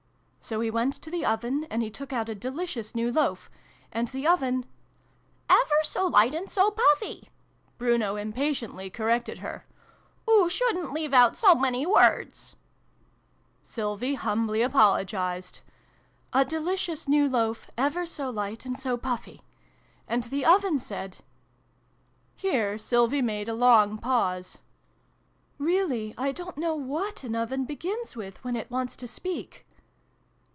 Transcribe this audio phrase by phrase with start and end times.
[0.43, 3.49] So he went to the Oven, and he took out a delicious new Loaf.
[3.91, 4.65] And the Oven"
[5.49, 7.29] ever so light and so puffy!"
[7.77, 9.65] Bruno impatiently corrected her"
[10.29, 12.55] Oo shouldn't leave out so many words!"
[13.61, 15.61] Sylvie humbly apologised."
[16.33, 19.43] a delicious new Loaf, ever so light and so puffy.
[20.07, 21.19] And the Oven said
[22.35, 24.57] Here Sylvie made a long pause."
[25.59, 29.67] Really I don't know what an Oven begins with, when it wants to speak